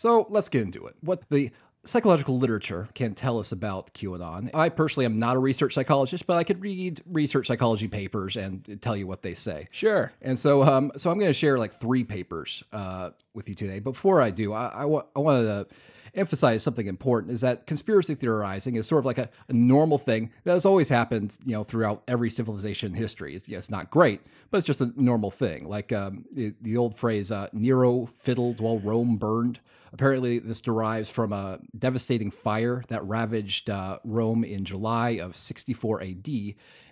So 0.00 0.26
let's 0.30 0.48
get 0.48 0.62
into 0.62 0.86
it. 0.86 0.96
What 1.02 1.28
the 1.28 1.50
psychological 1.84 2.38
literature 2.38 2.88
can 2.94 3.14
tell 3.14 3.38
us 3.38 3.52
about 3.52 3.92
QAnon. 3.92 4.48
I 4.54 4.70
personally 4.70 5.04
am 5.04 5.18
not 5.18 5.36
a 5.36 5.38
research 5.38 5.74
psychologist, 5.74 6.26
but 6.26 6.38
I 6.38 6.44
could 6.44 6.62
read 6.62 7.02
research 7.04 7.48
psychology 7.48 7.86
papers 7.86 8.34
and 8.34 8.80
tell 8.80 8.96
you 8.96 9.06
what 9.06 9.20
they 9.20 9.34
say. 9.34 9.68
Sure. 9.72 10.10
And 10.22 10.38
so, 10.38 10.62
um, 10.62 10.90
so 10.96 11.10
I'm 11.10 11.18
going 11.18 11.28
to 11.28 11.34
share 11.34 11.58
like 11.58 11.74
three 11.74 12.02
papers 12.02 12.64
uh, 12.72 13.10
with 13.34 13.50
you 13.50 13.54
today. 13.54 13.78
Before 13.78 14.22
I 14.22 14.30
do, 14.30 14.54
I, 14.54 14.68
I, 14.68 14.84
wa- 14.86 15.04
I 15.14 15.18
wanted 15.18 15.44
to 15.44 15.74
emphasize 16.14 16.62
something 16.62 16.86
important: 16.86 17.32
is 17.32 17.40
that 17.40 17.66
conspiracy 17.66 18.14
theorizing 18.14 18.76
is 18.76 18.86
sort 18.86 19.00
of 19.00 19.06
like 19.06 19.18
a, 19.18 19.28
a 19.48 19.52
normal 19.52 19.98
thing 19.98 20.30
that 20.44 20.52
has 20.52 20.64
always 20.64 20.88
happened, 20.88 21.34
you 21.44 21.52
know, 21.52 21.64
throughout 21.64 22.02
every 22.08 22.30
civilization 22.30 22.94
history. 22.94 23.34
It's, 23.34 23.48
it's 23.48 23.70
not 23.70 23.90
great, 23.90 24.20
but 24.50 24.58
it's 24.58 24.66
just 24.66 24.80
a 24.80 24.92
normal 24.96 25.30
thing. 25.30 25.66
Like 25.66 25.92
um, 25.92 26.24
the, 26.32 26.54
the 26.60 26.76
old 26.76 26.96
phrase, 26.96 27.30
uh, 27.30 27.48
"Nero 27.52 28.08
fiddled 28.16 28.60
while 28.60 28.78
Rome 28.78 29.16
burned." 29.16 29.60
Apparently, 29.92 30.38
this 30.38 30.60
derives 30.60 31.10
from 31.10 31.32
a 31.32 31.58
devastating 31.76 32.30
fire 32.30 32.84
that 32.88 33.04
ravaged 33.04 33.68
uh, 33.68 33.98
Rome 34.04 34.44
in 34.44 34.64
July 34.64 35.10
of 35.10 35.34
64 35.34 36.02
AD. 36.02 36.28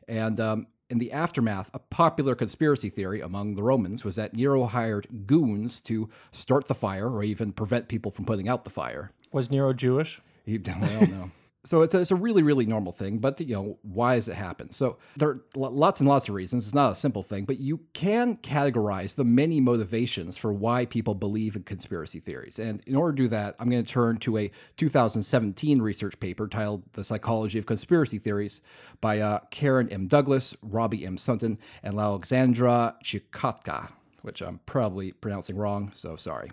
And 0.08 0.40
um, 0.40 0.66
in 0.90 0.98
the 0.98 1.12
aftermath, 1.12 1.70
a 1.74 1.78
popular 1.78 2.34
conspiracy 2.34 2.88
theory 2.88 3.20
among 3.20 3.54
the 3.54 3.62
Romans 3.62 4.04
was 4.04 4.16
that 4.16 4.34
Nero 4.34 4.64
hired 4.64 5.26
goons 5.26 5.80
to 5.82 6.08
start 6.32 6.66
the 6.66 6.74
fire 6.74 7.08
or 7.08 7.22
even 7.22 7.52
prevent 7.52 7.88
people 7.88 8.10
from 8.10 8.24
putting 8.24 8.48
out 8.48 8.64
the 8.64 8.70
fire. 8.70 9.12
Was 9.32 9.50
Nero 9.50 9.72
Jewish? 9.72 10.20
You 10.46 10.58
don't 10.58 10.80
know. 10.80 11.30
So 11.64 11.82
it's 11.82 11.92
a, 11.92 11.98
it's 11.98 12.12
a 12.12 12.16
really, 12.16 12.42
really 12.42 12.66
normal 12.66 12.92
thing, 12.92 13.18
but 13.18 13.40
you 13.40 13.54
know, 13.54 13.78
why 13.82 14.14
does 14.14 14.28
it 14.28 14.36
happen? 14.36 14.70
So 14.70 14.96
there 15.16 15.28
are 15.28 15.44
lots 15.56 15.98
and 16.00 16.08
lots 16.08 16.28
of 16.28 16.34
reasons. 16.34 16.66
It's 16.66 16.74
not 16.74 16.92
a 16.92 16.96
simple 16.96 17.24
thing, 17.24 17.44
but 17.44 17.58
you 17.58 17.80
can 17.94 18.36
categorize 18.36 19.16
the 19.16 19.24
many 19.24 19.60
motivations 19.60 20.36
for 20.36 20.52
why 20.52 20.86
people 20.86 21.14
believe 21.14 21.56
in 21.56 21.64
conspiracy 21.64 22.20
theories. 22.20 22.60
And 22.60 22.80
in 22.86 22.94
order 22.94 23.16
to 23.16 23.22
do 23.24 23.28
that, 23.28 23.56
I'm 23.58 23.68
going 23.68 23.84
to 23.84 23.92
turn 23.92 24.18
to 24.18 24.38
a 24.38 24.50
2017 24.76 25.82
research 25.82 26.18
paper 26.20 26.46
titled 26.46 26.84
The 26.92 27.02
Psychology 27.02 27.58
of 27.58 27.66
Conspiracy 27.66 28.18
Theories 28.18 28.62
by 29.00 29.18
uh, 29.18 29.40
Karen 29.50 29.88
M. 29.88 30.06
Douglas, 30.06 30.56
Robbie 30.62 31.04
M. 31.04 31.18
Sutton, 31.18 31.58
and 31.82 31.98
Alexandra 31.98 32.94
Cichocka, 33.02 33.88
which 34.22 34.42
I'm 34.42 34.60
probably 34.64 35.10
pronouncing 35.10 35.56
wrong, 35.56 35.90
so 35.92 36.14
sorry. 36.14 36.52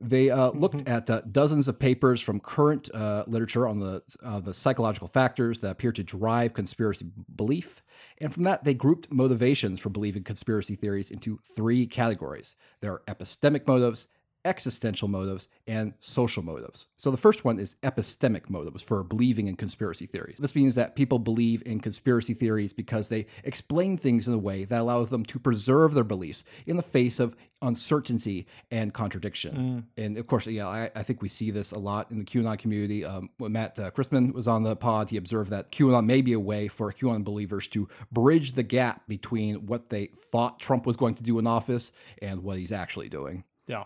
They 0.00 0.30
uh, 0.30 0.50
looked 0.54 0.88
at 0.88 1.10
uh, 1.10 1.22
dozens 1.32 1.68
of 1.68 1.78
papers 1.78 2.20
from 2.20 2.40
current 2.40 2.92
uh, 2.94 3.24
literature 3.26 3.66
on 3.66 3.80
the 3.80 4.02
uh, 4.22 4.40
the 4.40 4.54
psychological 4.54 5.08
factors 5.08 5.60
that 5.60 5.70
appear 5.70 5.92
to 5.92 6.02
drive 6.02 6.54
conspiracy 6.54 7.06
belief, 7.36 7.82
and 8.18 8.32
from 8.32 8.44
that 8.44 8.64
they 8.64 8.74
grouped 8.74 9.10
motivations 9.10 9.80
for 9.80 9.90
believing 9.90 10.22
conspiracy 10.22 10.74
theories 10.74 11.10
into 11.10 11.38
three 11.56 11.86
categories. 11.86 12.56
There 12.80 12.92
are 12.92 13.02
epistemic 13.06 13.66
motives, 13.66 14.08
existential 14.48 15.06
motives, 15.06 15.48
and 15.66 15.92
social 16.00 16.42
motives. 16.42 16.86
So 16.96 17.10
the 17.10 17.16
first 17.16 17.44
one 17.44 17.60
is 17.60 17.76
epistemic 17.82 18.48
motives 18.48 18.82
for 18.82 19.04
believing 19.04 19.46
in 19.46 19.56
conspiracy 19.56 20.06
theories. 20.06 20.38
This 20.38 20.54
means 20.54 20.74
that 20.76 20.96
people 20.96 21.18
believe 21.18 21.62
in 21.66 21.80
conspiracy 21.80 22.32
theories 22.32 22.72
because 22.72 23.08
they 23.08 23.26
explain 23.44 23.98
things 23.98 24.26
in 24.26 24.34
a 24.34 24.38
way 24.38 24.64
that 24.64 24.80
allows 24.80 25.10
them 25.10 25.24
to 25.26 25.38
preserve 25.38 25.92
their 25.92 26.02
beliefs 26.04 26.44
in 26.66 26.76
the 26.76 26.82
face 26.82 27.20
of 27.20 27.36
uncertainty 27.60 28.46
and 28.70 28.94
contradiction. 28.94 29.84
And 29.96 30.16
of 30.16 30.26
course, 30.26 30.46
yeah, 30.46 30.68
I, 30.68 30.90
I 30.94 31.02
think 31.02 31.20
we 31.22 31.28
see 31.28 31.50
this 31.50 31.72
a 31.72 31.78
lot 31.78 32.10
in 32.10 32.18
the 32.18 32.24
QAnon 32.24 32.58
community. 32.58 33.04
Um, 33.04 33.30
when 33.38 33.52
Matt 33.52 33.78
uh, 33.78 33.90
Christman 33.90 34.32
was 34.32 34.48
on 34.48 34.62
the 34.62 34.76
pod, 34.76 35.10
he 35.10 35.16
observed 35.16 35.50
that 35.50 35.72
QAnon 35.72 36.06
may 36.06 36.22
be 36.22 36.32
a 36.32 36.40
way 36.40 36.68
for 36.68 36.92
QAnon 36.92 37.24
believers 37.24 37.66
to 37.68 37.88
bridge 38.12 38.52
the 38.52 38.62
gap 38.62 39.06
between 39.08 39.66
what 39.66 39.90
they 39.90 40.06
thought 40.06 40.60
Trump 40.60 40.86
was 40.86 40.96
going 40.96 41.16
to 41.16 41.22
do 41.22 41.38
in 41.38 41.46
office 41.46 41.92
and 42.22 42.42
what 42.42 42.58
he's 42.58 42.72
actually 42.72 43.08
doing. 43.08 43.44
Yeah. 43.66 43.84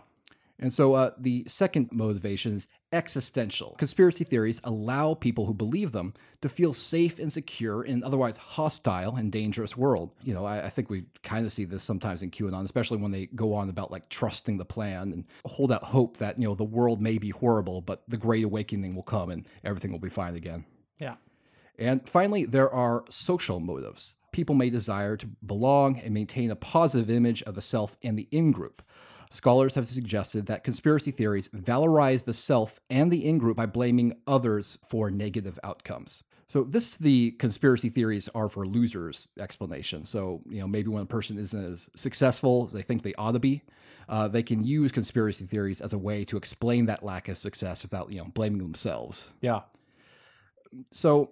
And 0.58 0.72
so 0.72 0.94
uh, 0.94 1.10
the 1.18 1.44
second 1.48 1.90
motivation 1.90 2.56
is 2.56 2.68
existential. 2.92 3.74
Conspiracy 3.78 4.22
theories 4.22 4.60
allow 4.64 5.14
people 5.14 5.46
who 5.46 5.54
believe 5.54 5.92
them 5.92 6.14
to 6.40 6.48
feel 6.48 6.72
safe 6.72 7.18
and 7.18 7.32
secure 7.32 7.82
in 7.84 7.94
an 7.96 8.04
otherwise 8.04 8.36
hostile 8.36 9.16
and 9.16 9.32
dangerous 9.32 9.76
world. 9.76 10.10
You 10.22 10.34
know, 10.34 10.44
I, 10.44 10.66
I 10.66 10.68
think 10.68 10.90
we 10.90 11.04
kind 11.22 11.46
of 11.46 11.52
see 11.52 11.64
this 11.64 11.82
sometimes 11.82 12.22
in 12.22 12.30
QAnon, 12.30 12.64
especially 12.64 12.98
when 12.98 13.10
they 13.10 13.26
go 13.26 13.54
on 13.54 13.70
about 13.70 13.90
like 13.90 14.08
trusting 14.08 14.58
the 14.58 14.64
plan 14.64 15.12
and 15.12 15.24
hold 15.44 15.72
out 15.72 15.82
hope 15.82 16.18
that, 16.18 16.38
you 16.38 16.46
know, 16.46 16.54
the 16.54 16.64
world 16.64 17.00
may 17.00 17.18
be 17.18 17.30
horrible, 17.30 17.80
but 17.80 18.02
the 18.08 18.16
great 18.16 18.44
awakening 18.44 18.94
will 18.94 19.02
come 19.02 19.30
and 19.30 19.48
everything 19.64 19.90
will 19.90 19.98
be 19.98 20.08
fine 20.08 20.36
again. 20.36 20.64
Yeah. 20.98 21.16
And 21.78 22.08
finally, 22.08 22.44
there 22.44 22.70
are 22.70 23.04
social 23.08 23.58
motives. 23.58 24.14
People 24.32 24.54
may 24.54 24.70
desire 24.70 25.16
to 25.16 25.26
belong 25.44 25.98
and 25.98 26.14
maintain 26.14 26.50
a 26.50 26.56
positive 26.56 27.10
image 27.10 27.42
of 27.42 27.54
the 27.54 27.62
self 27.62 27.96
and 28.02 28.18
the 28.18 28.28
in 28.30 28.52
group. 28.52 28.82
Scholars 29.32 29.74
have 29.76 29.88
suggested 29.88 30.44
that 30.46 30.62
conspiracy 30.62 31.10
theories 31.10 31.48
valorize 31.48 32.24
the 32.24 32.34
self 32.34 32.78
and 32.90 33.10
the 33.10 33.24
in 33.24 33.38
group 33.38 33.56
by 33.56 33.64
blaming 33.64 34.14
others 34.26 34.78
for 34.86 35.10
negative 35.10 35.58
outcomes. 35.64 36.22
So 36.48 36.64
this 36.64 36.90
is 36.90 36.96
the 36.98 37.30
conspiracy 37.32 37.88
theories 37.88 38.28
are 38.34 38.50
for 38.50 38.66
losers 38.66 39.28
explanation. 39.40 40.04
So 40.04 40.42
you 40.46 40.60
know 40.60 40.68
maybe 40.68 40.90
when 40.90 41.02
a 41.02 41.06
person 41.06 41.38
isn't 41.38 41.64
as 41.72 41.88
successful 41.96 42.64
as 42.66 42.72
they 42.72 42.82
think 42.82 43.02
they 43.02 43.14
ought 43.14 43.32
to 43.32 43.38
be, 43.38 43.62
uh, 44.10 44.28
they 44.28 44.42
can 44.42 44.62
use 44.62 44.92
conspiracy 44.92 45.46
theories 45.46 45.80
as 45.80 45.94
a 45.94 45.98
way 45.98 46.26
to 46.26 46.36
explain 46.36 46.84
that 46.86 47.02
lack 47.02 47.28
of 47.28 47.38
success 47.38 47.82
without 47.82 48.12
you 48.12 48.18
know 48.18 48.26
blaming 48.34 48.58
themselves 48.58 49.32
Yeah. 49.40 49.60
so 50.90 51.30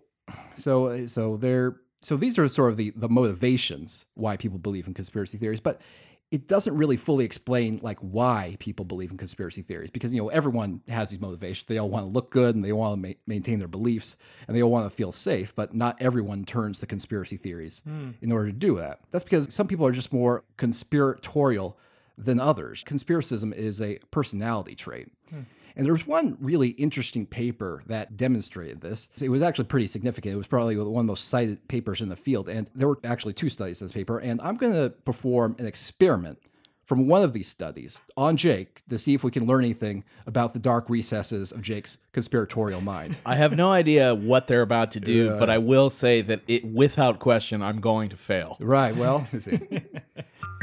so 0.56 1.06
so 1.06 1.36
they're 1.36 1.76
so 2.00 2.16
these 2.16 2.38
are 2.38 2.48
sort 2.48 2.70
of 2.70 2.78
the 2.78 2.90
the 2.96 3.08
motivations 3.10 4.06
why 4.14 4.38
people 4.38 4.58
believe 4.58 4.86
in 4.86 4.94
conspiracy 4.94 5.36
theories 5.36 5.60
but 5.60 5.82
it 6.30 6.46
doesn't 6.46 6.76
really 6.76 6.96
fully 6.96 7.24
explain 7.24 7.80
like 7.82 7.98
why 7.98 8.56
people 8.60 8.84
believe 8.84 9.10
in 9.10 9.16
conspiracy 9.16 9.62
theories 9.62 9.91
because 9.91 10.12
you 10.12 10.22
know 10.22 10.28
everyone 10.28 10.80
has 10.88 11.10
these 11.10 11.20
motivations. 11.20 11.66
They 11.66 11.78
all 11.78 11.88
want 11.88 12.06
to 12.06 12.10
look 12.10 12.30
good 12.30 12.54
and 12.54 12.64
they 12.64 12.72
want 12.72 13.02
to 13.02 13.08
ma- 13.08 13.14
maintain 13.26 13.58
their 13.58 13.68
beliefs 13.68 14.16
and 14.46 14.56
they 14.56 14.62
all 14.62 14.70
want 14.70 14.88
to 14.88 14.96
feel 14.96 15.12
safe 15.12 15.54
but 15.54 15.74
not 15.74 16.00
everyone 16.00 16.44
turns 16.44 16.78
to 16.80 16.86
conspiracy 16.86 17.36
theories 17.36 17.82
hmm. 17.84 18.10
in 18.22 18.30
order 18.30 18.46
to 18.46 18.52
do 18.56 18.76
that. 18.76 19.00
That's 19.10 19.24
because 19.24 19.52
some 19.52 19.66
people 19.66 19.86
are 19.86 19.92
just 19.92 20.12
more 20.12 20.44
conspiratorial 20.56 21.76
than 22.16 22.38
others. 22.38 22.84
Conspiracism 22.84 23.52
is 23.52 23.80
a 23.80 23.98
personality 24.10 24.76
trait 24.76 25.08
hmm. 25.30 25.41
And 25.80 25.86
there 25.86 25.94
was 25.94 26.06
one 26.06 26.36
really 26.42 26.68
interesting 26.72 27.24
paper 27.24 27.82
that 27.86 28.18
demonstrated 28.18 28.82
this. 28.82 29.08
It 29.18 29.30
was 29.30 29.41
actually 29.41 29.64
pretty 29.64 29.86
significant. 29.86 30.34
It 30.34 30.36
was 30.36 30.46
probably 30.46 30.76
one 30.76 30.86
of 30.86 30.92
the 30.92 31.02
most 31.04 31.28
cited 31.28 31.66
papers 31.68 32.02
in 32.02 32.10
the 32.10 32.16
field. 32.16 32.50
And 32.50 32.66
there 32.74 32.86
were 32.86 32.98
actually 33.02 33.32
two 33.32 33.48
studies 33.48 33.80
in 33.80 33.86
this 33.86 33.92
paper. 33.94 34.18
And 34.18 34.42
I'm 34.42 34.58
going 34.58 34.74
to 34.74 34.91
perform 34.91 35.56
an 35.58 35.64
experiment 35.64 36.38
from 36.84 37.08
one 37.08 37.22
of 37.22 37.32
these 37.32 37.48
studies 37.48 37.98
on 38.14 38.36
Jake 38.36 38.82
to 38.91 38.98
see 38.98 39.14
if 39.14 39.24
we 39.24 39.30
can 39.30 39.46
learn 39.46 39.64
anything 39.64 40.04
about 40.26 40.52
the 40.52 40.58
dark 40.58 40.91
recesses 40.91 41.50
of 41.50 41.62
Jake's 41.62 41.97
conspiratorial 42.12 42.82
mind. 42.82 43.16
I 43.24 43.36
have 43.36 43.56
no 43.56 43.70
idea 43.70 44.14
what 44.14 44.48
they're 44.48 44.60
about 44.60 44.91
to 44.91 45.00
do, 45.00 45.26
Yeah. 45.28 45.36
but 45.38 45.48
I 45.48 45.56
will 45.56 45.88
say 45.88 46.20
that 46.20 46.42
it, 46.47 46.62
without 46.66 47.20
question, 47.20 47.62
I'm 47.62 47.80
going 47.80 48.10
to 48.10 48.18
fail. 48.18 48.58
right. 48.60 48.94
Well, 48.94 49.26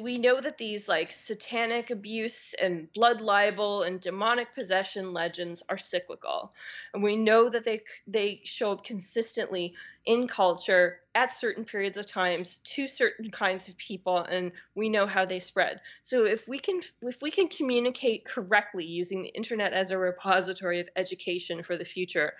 we 0.00 0.18
know 0.18 0.40
that 0.40 0.58
these 0.58 0.88
like 0.88 1.12
satanic 1.12 1.90
abuse 1.90 2.54
and 2.60 2.92
blood 2.92 3.20
libel 3.20 3.82
and 3.82 4.00
demonic 4.00 4.54
possession 4.54 5.12
legends 5.12 5.62
are 5.68 5.78
cyclical. 5.78 6.52
And 6.94 7.02
we 7.02 7.16
know 7.16 7.48
that 7.50 7.64
they 7.64 7.82
they 8.06 8.40
show 8.44 8.72
up 8.72 8.84
consistently 8.84 9.74
in 10.06 10.26
culture 10.26 11.00
at 11.14 11.36
certain 11.36 11.64
periods 11.64 11.98
of 11.98 12.06
times 12.06 12.60
to 12.64 12.86
certain 12.86 13.30
kinds 13.30 13.68
of 13.68 13.76
people 13.76 14.18
and 14.18 14.52
we 14.74 14.88
know 14.88 15.06
how 15.06 15.24
they 15.24 15.40
spread. 15.40 15.80
So 16.04 16.24
if 16.24 16.46
we 16.48 16.58
can 16.58 16.80
if 17.02 17.20
we 17.20 17.30
can 17.30 17.48
communicate 17.48 18.24
correctly 18.24 18.84
using 18.84 19.22
the 19.22 19.28
internet 19.28 19.72
as 19.72 19.90
a 19.90 19.98
repository 19.98 20.80
of 20.80 20.88
education 20.96 21.62
for 21.62 21.76
the 21.76 21.84
future 21.84 22.32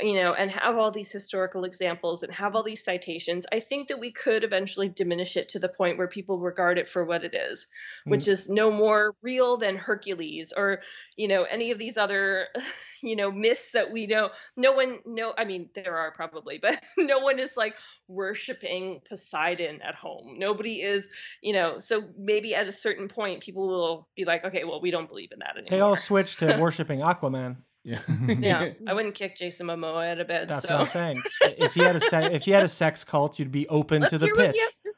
you 0.00 0.14
know, 0.14 0.34
and 0.34 0.50
have 0.50 0.76
all 0.76 0.90
these 0.90 1.12
historical 1.12 1.64
examples 1.64 2.22
and 2.22 2.32
have 2.32 2.56
all 2.56 2.64
these 2.64 2.82
citations, 2.82 3.46
I 3.52 3.60
think 3.60 3.88
that 3.88 4.00
we 4.00 4.10
could 4.10 4.42
eventually 4.42 4.88
diminish 4.88 5.36
it 5.36 5.48
to 5.50 5.60
the 5.60 5.68
point 5.68 5.98
where 5.98 6.08
people 6.08 6.40
regard 6.40 6.78
it 6.78 6.88
for 6.88 7.04
what 7.04 7.22
it 7.22 7.34
is, 7.34 7.68
mm. 8.06 8.10
which 8.10 8.26
is 8.26 8.48
no 8.48 8.72
more 8.72 9.14
real 9.22 9.56
than 9.56 9.76
Hercules 9.76 10.52
or, 10.56 10.80
you 11.16 11.28
know, 11.28 11.44
any 11.44 11.70
of 11.70 11.78
these 11.78 11.96
other, 11.96 12.48
you 13.02 13.14
know, 13.14 13.30
myths 13.30 13.70
that 13.72 13.92
we 13.92 14.06
know. 14.06 14.30
No 14.56 14.72
one, 14.72 14.98
no, 15.06 15.32
I 15.38 15.44
mean, 15.44 15.68
there 15.76 15.96
are 15.96 16.10
probably, 16.10 16.58
but 16.62 16.82
no 16.98 17.20
one 17.20 17.38
is 17.38 17.56
like 17.56 17.74
worshiping 18.08 19.00
Poseidon 19.08 19.80
at 19.80 19.94
home. 19.94 20.40
Nobody 20.40 20.82
is, 20.82 21.08
you 21.40 21.52
know, 21.52 21.78
so 21.78 22.02
maybe 22.18 22.52
at 22.56 22.66
a 22.66 22.72
certain 22.72 23.06
point, 23.06 23.44
people 23.44 23.68
will 23.68 24.08
be 24.16 24.24
like, 24.24 24.44
okay, 24.44 24.64
well, 24.64 24.80
we 24.80 24.90
don't 24.90 25.08
believe 25.08 25.30
in 25.30 25.38
that 25.38 25.56
anymore. 25.56 25.70
They 25.70 25.80
all 25.80 25.96
switched 25.96 26.40
to 26.40 26.56
worshiping 26.60 26.98
Aquaman. 26.98 27.58
Yeah. 27.84 28.00
yeah, 28.26 28.70
I 28.86 28.94
wouldn't 28.94 29.14
kick 29.14 29.36
Jason 29.36 29.66
Momoa 29.66 30.10
out 30.12 30.20
of 30.20 30.26
bed. 30.26 30.48
That's 30.48 30.66
so. 30.66 30.72
what 30.72 30.80
I'm 30.80 30.86
saying. 30.86 31.22
If 31.42 31.76
you 31.76 31.84
had 31.84 31.96
a 31.96 32.00
se- 32.00 32.32
if 32.34 32.46
you 32.46 32.54
had 32.54 32.62
a 32.62 32.68
sex 32.68 33.04
cult, 33.04 33.38
you'd 33.38 33.52
be 33.52 33.68
open 33.68 34.00
Let's 34.00 34.12
to 34.12 34.18
the 34.18 34.26
hear 34.26 34.34
what 34.34 34.46
pitch. 34.46 34.54
he 34.54 34.60
has 34.60 34.74
to 34.84 34.92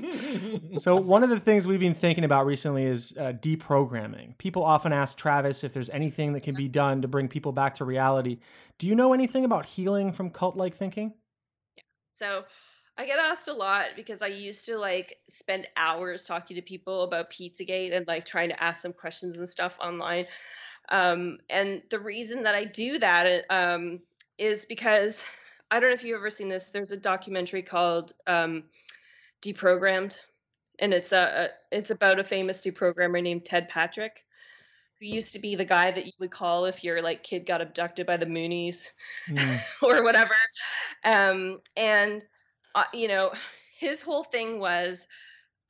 say. 0.00 0.78
so 0.78 0.96
one 0.96 1.22
of 1.22 1.28
the 1.30 1.38
things 1.40 1.66
we've 1.66 1.78
been 1.80 1.94
thinking 1.94 2.24
about 2.24 2.46
recently 2.46 2.84
is 2.84 3.14
uh, 3.18 3.32
deprogramming. 3.40 4.36
People 4.38 4.64
often 4.64 4.92
ask 4.92 5.16
Travis 5.16 5.62
if 5.62 5.74
there's 5.74 5.90
anything 5.90 6.32
that 6.32 6.42
can 6.42 6.54
be 6.54 6.68
done 6.68 7.02
to 7.02 7.08
bring 7.08 7.28
people 7.28 7.52
back 7.52 7.74
to 7.76 7.84
reality. 7.84 8.38
Do 8.78 8.86
you 8.86 8.94
know 8.94 9.12
anything 9.12 9.44
about 9.44 9.66
healing 9.66 10.12
from 10.12 10.30
cult-like 10.30 10.74
thinking? 10.76 11.12
Yeah. 11.76 11.82
so 12.16 12.44
I 12.98 13.06
get 13.06 13.18
asked 13.18 13.48
a 13.48 13.52
lot 13.54 13.86
because 13.96 14.20
I 14.22 14.26
used 14.26 14.64
to 14.66 14.76
like 14.78 15.16
spend 15.28 15.66
hours 15.76 16.24
talking 16.24 16.54
to 16.56 16.62
people 16.62 17.04
about 17.04 17.30
Pizzagate 17.30 17.94
and 17.94 18.06
like 18.06 18.26
trying 18.26 18.50
to 18.50 18.62
ask 18.62 18.82
them 18.82 18.92
questions 18.92 19.38
and 19.38 19.48
stuff 19.48 19.74
online. 19.80 20.26
Um, 20.92 21.38
and 21.50 21.82
the 21.90 21.98
reason 21.98 22.42
that 22.44 22.54
I 22.54 22.64
do 22.64 22.98
that 22.98 23.44
um, 23.50 23.98
is 24.38 24.64
because 24.64 25.24
I 25.70 25.80
don't 25.80 25.88
know 25.88 25.94
if 25.94 26.04
you've 26.04 26.18
ever 26.18 26.30
seen 26.30 26.48
this. 26.48 26.66
There's 26.66 26.92
a 26.92 26.96
documentary 26.96 27.62
called 27.62 28.12
um, 28.26 28.64
Deprogrammed, 29.42 30.18
and 30.78 30.92
it's 30.92 31.12
a, 31.12 31.48
a 31.72 31.76
it's 31.76 31.90
about 31.90 32.20
a 32.20 32.24
famous 32.24 32.60
deprogrammer 32.60 33.22
named 33.22 33.46
Ted 33.46 33.68
Patrick, 33.68 34.24
who 35.00 35.06
used 35.06 35.32
to 35.32 35.38
be 35.38 35.56
the 35.56 35.64
guy 35.64 35.90
that 35.90 36.04
you 36.04 36.12
would 36.20 36.30
call 36.30 36.66
if 36.66 36.84
your 36.84 37.00
like 37.00 37.22
kid 37.22 37.46
got 37.46 37.62
abducted 37.62 38.06
by 38.06 38.18
the 38.18 38.26
Moonies 38.26 38.90
Mm. 39.28 39.60
or 39.82 40.02
whatever. 40.02 40.34
Um, 41.04 41.60
and 41.76 42.22
uh, 42.74 42.84
you 42.92 43.08
know, 43.08 43.32
his 43.78 44.02
whole 44.02 44.24
thing 44.24 44.58
was 44.60 45.06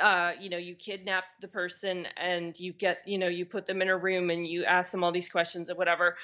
uh, 0.02 0.32
you 0.40 0.50
know, 0.50 0.58
you 0.58 0.74
kidnap 0.74 1.24
the 1.40 1.48
person 1.48 2.06
and 2.16 2.58
you 2.58 2.72
get, 2.72 2.98
you 3.06 3.18
know, 3.18 3.28
you 3.28 3.46
put 3.46 3.66
them 3.66 3.82
in 3.82 3.88
a 3.88 3.96
room 3.96 4.30
and 4.30 4.46
you 4.46 4.64
ask 4.64 4.92
them 4.92 5.04
all 5.04 5.12
these 5.12 5.28
questions 5.28 5.68
and 5.68 5.78
whatever. 5.78 6.16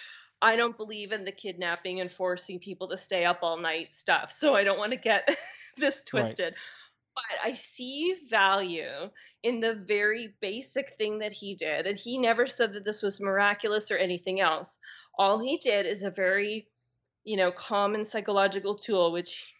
I 0.42 0.56
don't 0.56 0.76
believe 0.76 1.12
in 1.12 1.24
the 1.24 1.32
kidnapping 1.32 2.00
and 2.00 2.12
forcing 2.12 2.60
people 2.60 2.88
to 2.88 2.98
stay 2.98 3.24
up 3.24 3.40
all 3.42 3.58
night 3.58 3.94
stuff. 3.94 4.32
So 4.36 4.54
I 4.54 4.64
don't 4.64 4.78
want 4.78 4.92
to 4.92 4.98
get 4.98 5.28
this 5.78 6.02
Right. 6.12 6.36
twisted. 6.36 6.54
But 7.14 7.50
I 7.50 7.54
see 7.54 8.16
value 8.30 9.10
in 9.42 9.60
the 9.60 9.74
very 9.74 10.34
basic 10.40 10.94
thing 10.94 11.18
that 11.20 11.32
he 11.32 11.54
did. 11.54 11.86
And 11.86 11.98
he 11.98 12.18
never 12.18 12.46
said 12.46 12.72
that 12.74 12.84
this 12.84 13.02
was 13.02 13.20
miraculous 13.20 13.90
or 13.90 13.96
anything 13.98 14.40
else. 14.40 14.78
All 15.18 15.38
he 15.38 15.58
did 15.58 15.86
is 15.86 16.02
a 16.04 16.10
very, 16.10 16.68
you 17.24 17.36
know, 17.36 17.52
common 17.52 18.04
psychological 18.04 18.76
tool, 18.76 19.12
which 19.12 19.54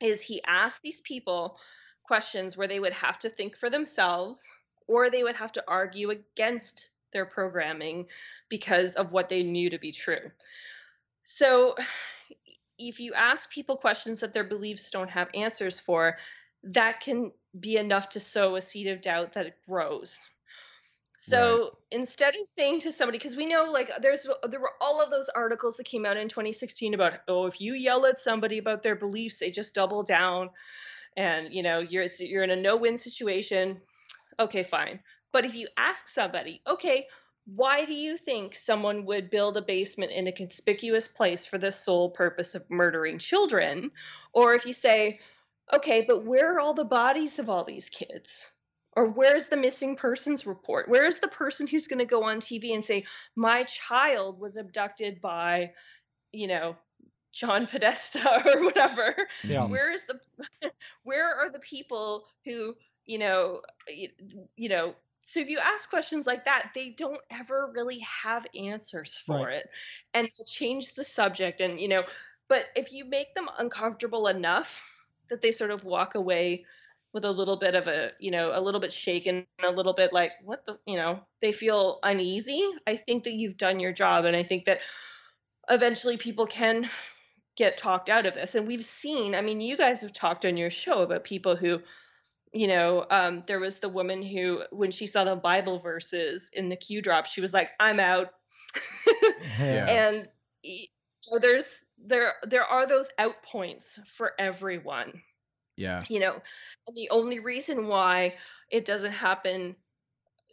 is 0.00 0.22
he 0.22 0.42
asked 0.46 0.82
these 0.82 1.00
people 1.02 1.58
questions 2.06 2.56
where 2.56 2.68
they 2.68 2.80
would 2.80 2.92
have 2.92 3.18
to 3.20 3.30
think 3.30 3.56
for 3.56 3.70
themselves 3.70 4.42
or 4.86 5.10
they 5.10 5.22
would 5.22 5.36
have 5.36 5.52
to 5.52 5.64
argue 5.66 6.10
against 6.10 6.90
their 7.12 7.26
programming 7.26 8.06
because 8.48 8.94
of 8.94 9.12
what 9.12 9.28
they 9.28 9.42
knew 9.42 9.70
to 9.70 9.78
be 9.78 9.92
true. 9.92 10.30
So 11.24 11.74
if 12.78 13.00
you 13.00 13.14
ask 13.14 13.50
people 13.50 13.76
questions 13.76 14.20
that 14.20 14.32
their 14.32 14.44
beliefs 14.44 14.90
don't 14.90 15.10
have 15.10 15.28
answers 15.34 15.78
for, 15.78 16.18
that 16.62 17.00
can 17.00 17.32
be 17.58 17.76
enough 17.76 18.08
to 18.10 18.20
sow 18.20 18.56
a 18.56 18.62
seed 18.62 18.86
of 18.88 19.00
doubt 19.00 19.32
that 19.34 19.46
it 19.46 19.56
grows. 19.66 20.18
So 21.18 21.78
instead 21.90 22.34
of 22.36 22.46
saying 22.46 22.80
to 22.80 22.92
somebody, 22.92 23.18
because 23.18 23.36
we 23.36 23.46
know 23.46 23.70
like 23.72 23.90
there's 24.02 24.26
there 24.48 24.60
were 24.60 24.74
all 24.80 25.00
of 25.00 25.10
those 25.10 25.30
articles 25.30 25.76
that 25.78 25.86
came 25.86 26.04
out 26.04 26.18
in 26.18 26.28
2016 26.28 26.92
about 26.92 27.14
oh 27.26 27.46
if 27.46 27.58
you 27.60 27.72
yell 27.74 28.04
at 28.04 28.20
somebody 28.20 28.58
about 28.58 28.82
their 28.82 28.96
beliefs 28.96 29.38
they 29.38 29.50
just 29.50 29.74
double 29.74 30.02
down, 30.02 30.50
and 31.16 31.52
you 31.52 31.62
know 31.62 31.80
you're 31.80 32.08
you're 32.18 32.44
in 32.44 32.50
a 32.50 32.56
no-win 32.56 32.98
situation. 32.98 33.80
Okay, 34.38 34.62
fine. 34.62 35.00
But 35.32 35.44
if 35.44 35.54
you 35.54 35.68
ask 35.76 36.08
somebody, 36.08 36.62
okay, 36.66 37.06
why 37.46 37.84
do 37.84 37.94
you 37.94 38.16
think 38.16 38.56
someone 38.56 39.04
would 39.06 39.30
build 39.30 39.56
a 39.56 39.62
basement 39.62 40.12
in 40.12 40.26
a 40.26 40.32
conspicuous 40.32 41.06
place 41.06 41.46
for 41.46 41.58
the 41.58 41.70
sole 41.70 42.10
purpose 42.10 42.54
of 42.54 42.68
murdering 42.68 43.18
children? 43.18 43.90
Or 44.32 44.54
if 44.54 44.66
you 44.66 44.72
say, 44.72 45.20
okay, 45.72 46.04
but 46.06 46.24
where 46.24 46.54
are 46.54 46.60
all 46.60 46.74
the 46.74 46.84
bodies 46.84 47.38
of 47.38 47.48
all 47.48 47.64
these 47.64 47.88
kids? 47.88 48.50
Or 48.96 49.06
where's 49.08 49.46
the 49.46 49.56
missing 49.56 49.94
persons 49.94 50.46
report? 50.46 50.88
Where's 50.88 51.18
the 51.18 51.28
person 51.28 51.66
who's 51.66 51.86
going 51.86 51.98
to 51.98 52.04
go 52.04 52.24
on 52.24 52.38
TV 52.38 52.74
and 52.74 52.84
say, 52.84 53.04
my 53.36 53.62
child 53.64 54.40
was 54.40 54.56
abducted 54.56 55.20
by, 55.20 55.72
you 56.32 56.48
know, 56.48 56.76
John 57.36 57.66
Podesta 57.66 58.42
or 58.56 58.64
whatever? 58.64 59.28
Yeah. 59.42 59.68
Where 59.68 59.92
is 59.92 60.02
the, 60.06 60.20
where 61.04 61.34
are 61.34 61.50
the 61.50 61.60
people 61.60 62.26
who, 62.44 62.74
you 63.06 63.18
know, 63.18 63.62
you, 63.88 64.10
you 64.56 64.68
know, 64.68 64.94
so 65.26 65.40
if 65.40 65.48
you 65.48 65.58
ask 65.58 65.90
questions 65.90 66.26
like 66.26 66.44
that, 66.46 66.72
they 66.74 66.90
don't 66.90 67.20
ever 67.30 67.70
really 67.74 68.00
have 68.22 68.46
answers 68.58 69.14
for 69.26 69.46
Right. 69.46 69.48
it. 69.48 69.68
And 70.14 70.28
change 70.48 70.94
the 70.94 71.04
subject 71.04 71.60
and, 71.60 71.80
you 71.80 71.88
know, 71.88 72.04
but 72.48 72.66
if 72.76 72.92
you 72.92 73.04
make 73.04 73.34
them 73.34 73.48
uncomfortable 73.58 74.28
enough 74.28 74.82
that 75.30 75.42
they 75.42 75.52
sort 75.52 75.72
of 75.72 75.84
walk 75.84 76.14
away 76.14 76.64
with 77.12 77.24
a 77.24 77.30
little 77.32 77.56
bit 77.56 77.74
of 77.74 77.88
a, 77.88 78.12
you 78.20 78.30
know, 78.30 78.52
a 78.56 78.60
little 78.60 78.80
bit 78.80 78.92
shaken, 78.92 79.46
a 79.64 79.70
little 79.70 79.94
bit 79.94 80.12
like, 80.12 80.32
what 80.42 80.64
the, 80.66 80.78
you 80.86 80.96
know, 80.96 81.20
they 81.42 81.52
feel 81.52 81.98
uneasy, 82.04 82.62
I 82.86 82.96
think 82.96 83.24
that 83.24 83.32
you've 83.32 83.56
done 83.56 83.80
your 83.80 83.92
job. 83.92 84.24
And 84.26 84.36
I 84.36 84.44
think 84.44 84.66
that 84.66 84.80
eventually 85.70 86.16
people 86.16 86.46
can 86.46 86.90
get 87.56 87.76
talked 87.78 88.08
out 88.08 88.26
of 88.26 88.34
this. 88.34 88.54
And 88.54 88.66
we've 88.66 88.84
seen, 88.84 89.34
I 89.34 89.40
mean, 89.40 89.60
you 89.60 89.76
guys 89.76 90.00
have 90.02 90.12
talked 90.12 90.44
on 90.44 90.56
your 90.56 90.70
show 90.70 91.02
about 91.02 91.24
people 91.24 91.56
who, 91.56 91.80
you 92.52 92.66
know, 92.68 93.06
um, 93.10 93.42
there 93.46 93.60
was 93.60 93.78
the 93.78 93.88
woman 93.88 94.22
who, 94.22 94.62
when 94.70 94.90
she 94.90 95.06
saw 95.06 95.24
the 95.24 95.36
Bible 95.36 95.78
verses 95.78 96.50
in 96.52 96.68
the 96.68 96.76
Q 96.76 97.02
drop, 97.02 97.26
she 97.26 97.40
was 97.40 97.52
like, 97.54 97.70
I'm 97.80 98.00
out. 98.00 98.28
Yeah. 99.58 99.86
and 99.90 100.28
so 101.20 101.38
there's, 101.38 101.80
there, 101.98 102.34
there 102.46 102.64
are 102.64 102.86
those 102.86 103.08
out 103.18 103.42
points 103.42 103.98
for 104.16 104.32
everyone 104.38 105.22
Yeah. 105.76 106.04
you 106.08 106.20
know 106.20 106.34
and 106.86 106.96
the 106.96 107.08
only 107.10 107.38
reason 107.40 107.86
why 107.86 108.34
it 108.70 108.84
doesn't 108.84 109.12
happen 109.12 109.76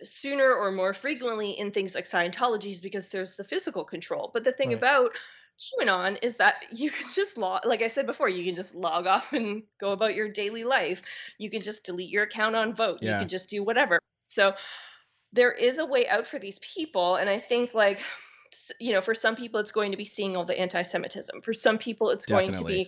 sooner 0.04 0.54
or 0.54 0.72
more 0.72 0.94
frequently 0.94 1.52
in 1.52 1.72
things 1.72 1.96
like 1.96 2.10
Scientology 2.10 2.72
is 2.72 2.82
because 2.82 3.10
there's 3.10 3.36
the 3.36 3.44
physical 3.44 3.84
control. 3.86 4.32
But 4.34 4.44
the 4.44 4.52
thing 4.52 4.70
Right. 4.70 4.78
about 4.78 5.12
QAnon 5.60 6.18
is 6.22 6.38
that 6.38 6.56
you 6.72 6.92
can 6.92 7.08
just 7.14 7.38
log, 7.38 7.66
like 7.66 7.82
I 7.82 7.88
said 7.88 8.06
before, 8.06 8.30
you 8.30 8.44
can 8.44 8.56
just 8.56 8.76
log 8.76 9.08
off 9.08 9.34
and 9.34 9.64
go 9.80 9.92
about 9.92 10.16
your 10.16 10.30
daily 10.30 10.64
life. 10.64 11.02
You 11.38 11.50
can 11.50 11.62
just 11.62 11.84
delete 11.84 12.10
your 12.10 12.24
account 12.24 12.56
on 12.56 12.76
Voat. 12.76 13.00
You 13.02 13.18
can 13.20 13.28
just 13.28 13.50
do 13.50 13.64
whatever. 13.64 14.00
So 14.30 14.54
there 15.32 15.52
is 15.52 15.80
a 15.80 15.86
way 15.86 16.08
out 16.08 16.28
for 16.28 16.40
these 16.40 16.60
people, 16.60 17.16
and 17.16 17.30
I 17.30 17.40
think 17.40 17.74
like 17.74 18.00
you 18.80 18.94
know, 18.94 19.02
for 19.02 19.16
some 19.16 19.36
people, 19.36 19.60
it's 19.60 19.72
going 19.72 19.92
to 19.92 19.98
be 19.98 20.06
seeing 20.06 20.38
all 20.38 20.46
the 20.46 20.60
anti-Semitism. 20.60 21.42
For 21.42 21.54
some 21.54 21.80
people, 21.80 22.12
it's 22.12 22.28
going 22.28 22.52
to 22.52 22.64
be, 22.64 22.88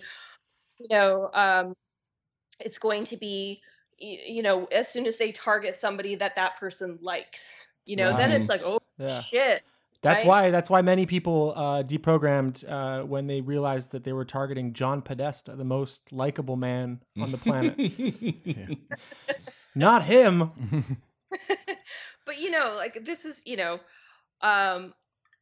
you 0.78 0.96
know, 0.96 1.28
um, 1.34 1.74
it's 2.60 2.78
going 2.78 3.04
to 3.04 3.16
be 3.16 3.60
you 3.98 4.42
know 4.42 4.64
as 4.66 4.88
soon 4.88 5.06
as 5.06 5.16
they 5.16 5.32
target 5.32 5.74
somebody 5.74 6.14
that 6.16 6.34
that 6.36 6.58
person 6.58 6.98
likes 7.00 7.66
you 7.86 7.96
know 7.96 8.14
then 8.14 8.30
it's 8.30 8.48
like 8.48 8.60
oh 8.62 8.78
Yeah. 8.98 9.22
shit 9.30 9.62
That's 10.06 10.22
right? 10.22 10.28
why 10.28 10.50
that's 10.52 10.70
why 10.70 10.82
many 10.82 11.04
people 11.04 11.52
uh, 11.56 11.82
deprogrammed 11.82 12.64
uh, 12.68 13.04
when 13.04 13.26
they 13.26 13.40
realized 13.40 13.90
that 13.90 14.04
they 14.04 14.12
were 14.12 14.24
targeting 14.24 14.72
John 14.72 15.02
Podesta, 15.02 15.56
the 15.56 15.64
most 15.64 16.12
likable 16.12 16.54
man 16.54 17.00
on 17.20 17.32
the 17.32 17.38
planet. 17.38 17.76
Not 19.74 20.04
him. 20.04 20.52
but 22.24 22.38
you 22.38 22.50
know 22.50 22.74
like 22.76 23.04
this 23.04 23.24
is 23.24 23.40
you 23.44 23.56
know 23.56 23.74
um 24.42 24.94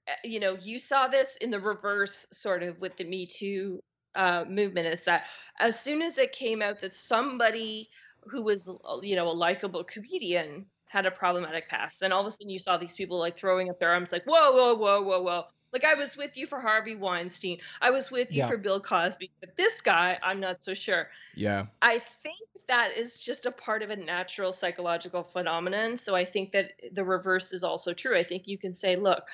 uh, 0.08 0.12
you 0.24 0.40
know 0.40 0.56
you 0.60 0.78
saw 0.78 1.08
this 1.08 1.36
in 1.42 1.50
the 1.50 1.60
reverse 1.60 2.26
sort 2.32 2.62
of 2.62 2.78
with 2.80 2.96
the 2.96 3.04
me 3.04 3.26
too 3.26 3.80
uh 4.14 4.44
movement 4.48 4.86
is 4.86 5.04
that 5.04 5.24
as 5.60 5.78
soon 5.78 6.00
as 6.00 6.16
it 6.18 6.32
came 6.32 6.62
out 6.62 6.80
that 6.80 6.94
somebody 6.94 7.88
who 8.30 8.42
was 8.42 8.70
you 9.02 9.14
know 9.14 9.28
a 9.28 9.32
likable 9.32 9.84
comedian 9.84 10.64
had 10.94 11.06
a 11.06 11.10
problematic 11.10 11.68
past 11.68 12.00
then 12.00 12.12
all 12.12 12.20
of 12.20 12.26
a 12.26 12.30
sudden 12.30 12.48
you 12.48 12.58
saw 12.58 12.76
these 12.78 12.94
people 12.94 13.18
like 13.18 13.36
throwing 13.36 13.68
up 13.68 13.78
their 13.80 13.90
arms 13.90 14.12
like 14.12 14.24
whoa 14.24 14.52
whoa 14.52 14.74
whoa 14.74 15.02
whoa 15.02 15.20
whoa 15.22 15.42
like 15.72 15.84
i 15.84 15.94
was 15.94 16.16
with 16.16 16.36
you 16.38 16.46
for 16.46 16.60
harvey 16.60 16.94
weinstein 16.94 17.58
i 17.82 17.90
was 17.90 18.10
with 18.10 18.32
you 18.32 18.38
Yeah. 18.38 18.48
for 18.48 18.56
bill 18.56 18.80
cosby 18.80 19.30
but 19.40 19.56
this 19.56 19.80
guy 19.80 20.18
i'm 20.22 20.40
not 20.40 20.60
so 20.60 20.72
sure 20.72 21.08
yeah. 21.36 21.66
I 21.82 22.00
think 22.22 22.38
that 22.68 22.96
is 22.96 23.18
just 23.18 23.44
a 23.44 23.50
part 23.50 23.82
of 23.82 23.90
a 23.90 23.96
natural 23.96 24.52
psychological 24.52 25.24
phenomenon. 25.24 25.96
So 25.98 26.14
I 26.14 26.24
think 26.24 26.52
that 26.52 26.72
the 26.92 27.04
reverse 27.04 27.52
is 27.52 27.64
also 27.64 27.92
true. 27.92 28.16
I 28.16 28.24
think 28.24 28.44
you 28.46 28.56
can 28.56 28.74
say, 28.74 28.96
look, 28.96 29.24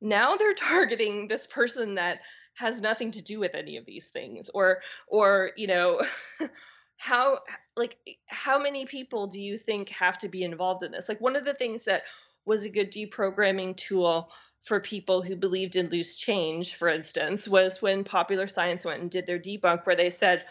now 0.00 0.36
they're 0.36 0.54
targeting 0.72 1.28
this 1.28 1.46
person 1.46 1.94
that 1.96 2.18
has 2.54 2.80
nothing 2.80 3.10
to 3.12 3.22
do 3.22 3.38
with 3.38 3.54
any 3.54 3.76
of 3.76 3.84
these 3.86 4.06
things 4.08 4.50
or 4.54 4.80
or 5.08 5.50
you 5.56 5.66
know 5.66 6.00
how 6.96 7.38
like 7.76 7.96
eh, 8.06 8.12
how 8.26 8.58
many 8.58 8.84
people 8.84 9.26
do 9.26 9.40
you 9.40 9.58
think 9.58 9.88
have 9.90 10.18
to 10.18 10.28
be 10.28 10.42
involved 10.42 10.82
in 10.82 10.92
this? 10.92 11.08
Like 11.08 11.20
one 11.20 11.36
of 11.36 11.44
the 11.44 11.54
things 11.54 11.84
that 11.84 12.02
was 12.44 12.64
a 12.64 12.68
good 12.68 12.92
deprogramming 12.92 13.76
tool 13.76 14.30
for 14.64 14.80
people 14.80 15.22
who 15.22 15.36
believed 15.36 15.76
in 15.76 15.88
loose 15.90 16.16
change 16.16 16.74
for 16.74 16.88
instance 16.88 17.46
was 17.46 17.80
when 17.80 18.02
popular 18.02 18.48
science 18.48 18.84
went 18.84 19.00
and 19.00 19.10
did 19.10 19.24
their 19.24 19.38
debunk 19.38 19.86
where 19.86 19.94
they 19.94 20.10
said 20.10 20.44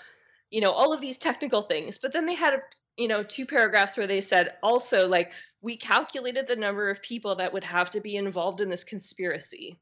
you 0.51 0.61
know 0.61 0.71
all 0.71 0.93
of 0.93 1.01
these 1.01 1.17
technical 1.17 1.63
things 1.63 1.97
but 1.97 2.13
then 2.13 2.25
they 2.25 2.33
had 2.33 2.53
a 2.53 2.59
you 2.95 3.09
know 3.09 3.23
two 3.23 3.45
paragraphs 3.45 3.97
where 3.97 4.07
they 4.07 4.21
said 4.21 4.53
also 4.63 5.05
like 5.05 5.33
we 5.65 5.75
calculated 5.75 6.45
the 6.47 6.55
number 6.55 6.91
of 6.91 7.01
people 7.01 7.35
that 7.35 7.51
would 7.51 7.63
have 7.63 7.89
to 7.89 7.99
be 7.99 8.17
involved 8.17 8.61
in 8.61 8.69
this 8.69 8.83
conspiracy. 8.83 9.75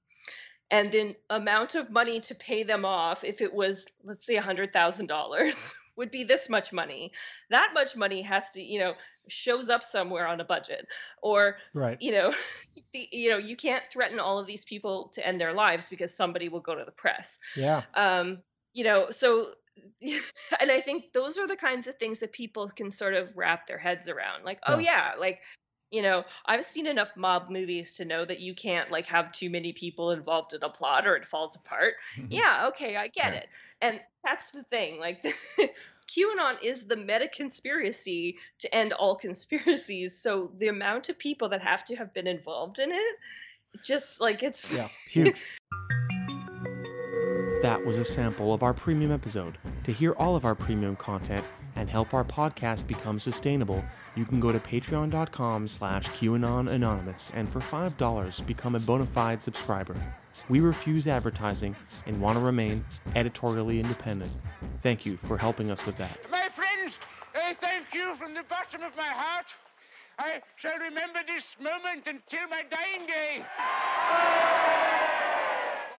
And 0.71 0.89
the 0.93 1.15
amount 1.29 1.75
of 1.75 1.91
money 1.91 2.21
to 2.21 2.33
pay 2.35 2.63
them 2.63 2.85
off 2.85 3.25
if 3.25 3.41
it 3.41 3.53
was 3.53 3.85
let's 4.03 4.25
say 4.25 4.37
$100000 4.37 5.73
would 5.95 6.11
be 6.11 6.23
this 6.23 6.49
much 6.49 6.73
money 6.73 7.11
that 7.49 7.71
much 7.73 7.95
money 7.95 8.21
has 8.21 8.49
to 8.51 8.61
you 8.61 8.79
know 8.79 8.93
shows 9.29 9.69
up 9.69 9.83
somewhere 9.83 10.27
on 10.27 10.39
a 10.41 10.45
budget 10.45 10.87
or 11.21 11.57
Right. 11.73 11.99
you 11.99 12.11
know 12.11 12.33
the, 12.93 13.07
you 13.11 13.29
know 13.29 13.37
you 13.37 13.55
can't 13.55 13.83
threaten 13.91 14.19
all 14.19 14.39
of 14.39 14.47
these 14.47 14.65
people 14.65 15.09
to 15.13 15.25
end 15.25 15.39
their 15.39 15.53
lives 15.53 15.89
because 15.89 16.13
somebody 16.15 16.49
will 16.49 16.59
go 16.61 16.75
to 16.75 16.85
the 16.85 16.91
press 16.91 17.37
Yeah. 17.55 17.85
um 17.95 18.43
you 18.73 18.83
know 18.83 19.09
so 19.11 19.53
and 20.59 20.71
I 20.71 20.81
think 20.81 21.13
those 21.13 21.37
are 21.39 21.47
the 21.47 21.55
kinds 21.55 21.87
of 21.87 21.97
things 21.97 22.19
that 22.19 22.31
people 22.31 22.69
can 22.69 22.91
sort 22.91 23.15
of 23.15 23.35
wrap 23.35 23.65
their 23.65 23.79
heads 23.79 24.07
around. 24.07 24.43
Like, 24.43 24.59
oh 24.67 24.77
Yeah. 24.77 24.83
yeah, 24.83 25.15
like 25.17 25.41
you 25.93 26.01
know, 26.01 26.23
I've 26.47 26.65
seen 26.65 26.87
enough 26.87 27.11
mob 27.15 27.51
movies 27.51 27.93
to 27.97 28.03
know 28.05 28.25
that 28.25 28.39
you 28.39 28.55
can't 28.55 28.89
like 28.89 29.05
have 29.05 29.31
too 29.31 29.47
many 29.47 29.71
people 29.73 30.09
involved 30.09 30.53
in 30.53 30.63
a 30.63 30.69
plot 30.69 31.05
or 31.05 31.15
it 31.15 31.27
falls 31.27 31.55
apart. 31.55 31.93
Mm-hmm. 32.17 32.31
Yeah, 32.31 32.65
okay, 32.69 32.97
I 32.97 33.09
get 33.09 33.31
Right. 33.31 33.43
it. 33.43 33.49
And 33.83 34.01
that's 34.25 34.49
the 34.49 34.63
thing. 34.63 34.99
Like 34.99 35.23
QAnon 36.09 36.55
is 36.63 36.87
the 36.87 36.95
meta 36.95 37.27
conspiracy 37.27 38.37
to 38.57 38.73
end 38.75 38.93
all 38.93 39.15
conspiracies. 39.15 40.19
So 40.19 40.51
the 40.57 40.69
amount 40.69 41.09
of 41.09 41.19
people 41.19 41.47
that 41.49 41.61
have 41.61 41.85
to 41.85 41.95
have 41.95 42.11
been 42.11 42.25
involved 42.25 42.79
in 42.79 42.91
it, 42.91 43.15
just 43.85 44.19
like 44.19 44.41
it's 44.41 44.73
Yeah, 44.73 44.87
huge. 45.07 45.43
That 47.61 47.85
was 47.85 47.99
a 47.99 48.05
sample 48.05 48.51
of 48.51 48.63
our 48.63 48.73
premium 48.73 49.11
episode. 49.11 49.59
To 49.83 49.93
hear 49.93 50.13
all 50.13 50.35
of 50.35 50.43
our 50.43 50.55
premium 50.55 50.95
content 50.95 51.45
and 51.75 51.89
help 51.89 52.13
our 52.13 52.23
podcast 52.23 52.87
become 52.87 53.19
sustainable, 53.19 53.83
you 54.15 54.25
can 54.25 54.39
go 54.39 54.51
to 54.51 54.59
patreon.com 54.59 55.67
slash 55.67 56.07
QAnonAnonymous 56.09 57.31
and 57.33 57.49
for 57.49 57.59
$5 57.59 58.45
become 58.45 58.75
a 58.75 58.79
bona 58.79 59.05
fide 59.05 59.43
subscriber. 59.43 59.95
We 60.49 60.59
refuse 60.59 61.07
advertising 61.07 61.75
and 62.05 62.19
want 62.19 62.37
to 62.37 62.43
remain 62.43 62.85
editorially 63.15 63.79
independent. 63.79 64.31
Thank 64.81 65.05
you 65.05 65.17
for 65.23 65.37
helping 65.37 65.71
us 65.71 65.85
with 65.85 65.97
that. 65.97 66.19
My 66.31 66.49
friends, 66.49 66.97
I 67.35 67.53
thank 67.53 67.93
you 67.93 68.15
from 68.15 68.33
the 68.33 68.43
bottom 68.43 68.83
of 68.83 68.95
my 68.95 69.03
heart. 69.03 69.53
I 70.19 70.41
shall 70.57 70.77
remember 70.77 71.19
this 71.27 71.55
moment 71.59 72.07
until 72.07 72.47
my 72.49 72.63
dying 72.69 73.07
day. 73.07 73.43